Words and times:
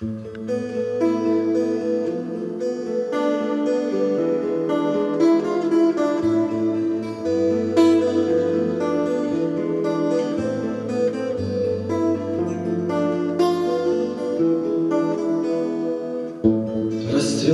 Расцвел 0.00 0.14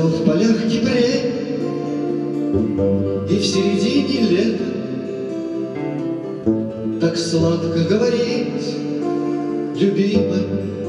в 0.07 0.25
полях 0.25 0.63
кипрей, 0.71 1.33
И 3.29 3.39
в 3.39 3.45
середине 3.45 4.21
лета. 4.29 4.65
Так 7.01 7.17
сладко 7.17 7.81
говорить, 7.89 8.77
любимой, 9.75 10.86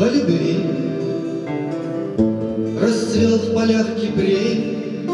о 0.00 0.04
любви. 0.04 0.64
Расцвел 2.80 3.38
в 3.38 3.54
полях 3.54 3.86
кипрей, 3.96 5.06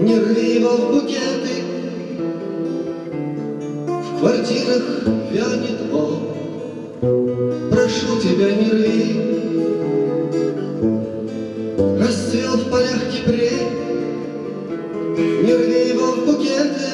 Не 0.00 0.18
рви 0.18 0.54
его 0.54 0.70
в 0.70 0.92
букеты, 0.92 1.62
В 3.86 4.20
квартирах 4.20 4.84
вянет 5.30 5.92
он. 5.92 6.10
Прошу 7.70 8.18
тебя, 8.20 8.50
не 8.50 8.70
рви, 8.70 9.20
Расцвел 12.00 12.56
в 12.56 12.70
полях 12.70 13.00
кипрей, 13.12 13.68
Не 15.42 15.54
рви 15.54 15.88
его 15.90 16.12
в 16.12 16.26
букеты, 16.26 16.92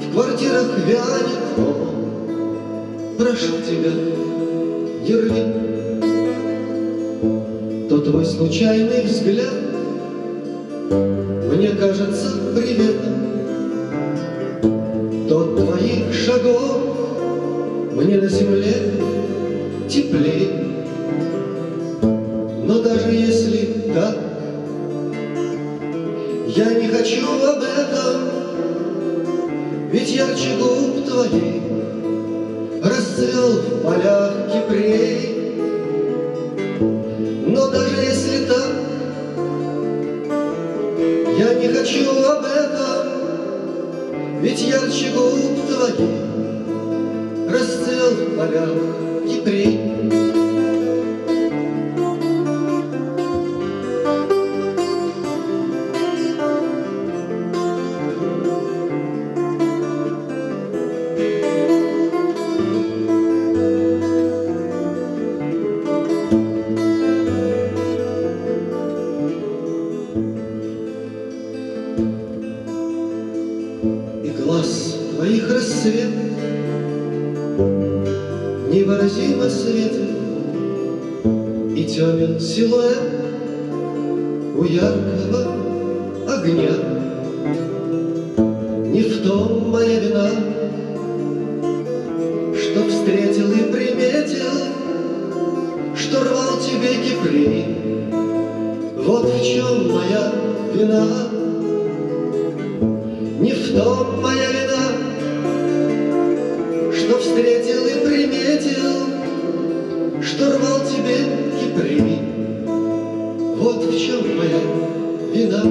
В 0.00 0.12
квартирах 0.12 0.78
вянет 0.84 1.58
он. 1.58 1.88
Прошу 3.18 3.60
тебя, 3.62 4.27
не 5.08 5.16
рви. 5.16 5.68
Твой 8.08 8.24
случайный 8.24 9.02
взгляд 9.02 9.52
Мне 10.90 11.68
кажется 11.78 12.38
приветом, 12.56 13.14
То 15.28 15.56
твоих 15.56 16.14
шагов 16.14 16.80
Мне 17.92 18.16
на 18.16 18.28
земле 18.28 18.74
теплее. 19.90 20.48
Но 22.64 22.78
даже 22.78 23.10
если 23.10 23.92
так, 23.94 24.16
я 26.56 26.74
не 26.80 26.88
хочу 26.88 27.26
об 27.26 27.62
этом, 27.62 28.22
Ведь 29.92 30.10
ярче 30.16 30.56
губ 30.58 31.04
твоих 31.04 31.62
Расцвел 32.82 33.50
в 33.50 33.82
полях 33.82 34.47
хочу 41.88 42.10
об 42.10 42.44
этом, 42.44 43.06
Ведь 44.42 44.60
ярче 44.60 45.10
губ 45.14 45.66
твоих 45.66 46.10
Расцвел 47.48 48.10
в 48.10 48.36
полях 48.36 49.17
глаз 74.58 74.96
твоих 75.14 75.52
рассвет. 75.52 76.10
Невыразимо 78.70 79.48
светит 79.48 80.10
И 81.74 81.84
темен 81.84 82.38
силуэт 82.38 82.98
У 84.56 84.64
яркого 84.64 85.54
огня. 86.28 86.70
Не 88.86 89.02
в 89.02 89.26
том 89.26 89.70
моя 89.70 90.00
вина 90.00 90.30
Что 92.54 92.88
встретил 92.88 93.50
и 93.52 93.72
приметил 93.72 94.52
Что 95.96 96.24
рвал 96.24 96.58
тебе 96.60 96.94
кипрей 97.02 97.76
Вот 98.96 99.24
в 99.24 99.42
чем 99.42 99.92
моя 99.92 100.32
вина. 100.74 101.06
Не 103.40 103.52
в 103.52 103.76
том 103.76 104.20
моя 104.20 104.47
Что 110.28 110.58
рвал 110.58 110.80
тебе 110.80 111.16
кипрей. 111.58 112.20
Вот 113.56 113.82
в 113.82 113.98
чем 113.98 114.36
моя 114.36 114.60
вина. 115.32 115.62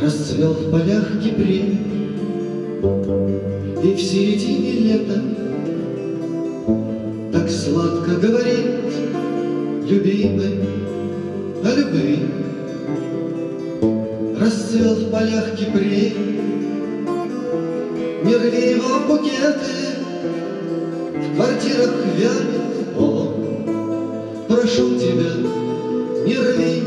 Расцвел 0.00 0.52
в 0.52 0.70
полях 0.70 1.20
кипрей, 1.20 1.80
И 3.82 3.94
в 3.96 4.00
середине 4.00 4.72
лета 4.72 5.20
сладко 8.04 8.26
говорить, 8.26 8.66
любимой, 9.88 10.60
о 11.64 11.74
любви. 11.74 12.28
Расцвел 14.38 14.94
в 14.94 15.10
полях 15.10 15.56
кипрей, 15.56 16.16
Не 18.24 18.36
рви 18.36 18.70
его 18.72 19.00
букеты, 19.06 19.74
В 21.14 21.36
квартирах 21.36 21.94
вянет 22.16 22.98
он. 22.98 23.28
Прошу 24.48 24.98
тебя, 24.98 25.32
не 26.26 26.36
рви, 26.36 26.82